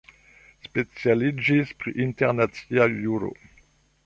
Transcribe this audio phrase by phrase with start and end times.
[0.67, 3.31] Specialiĝis pr internacia juro.